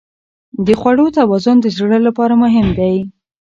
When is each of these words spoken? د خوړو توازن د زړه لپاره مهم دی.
د 0.65 0.67
خوړو 0.79 1.05
توازن 1.17 1.57
د 1.61 1.67
زړه 1.77 1.97
لپاره 2.07 2.33
مهم 2.43 2.67
دی. 2.79 2.95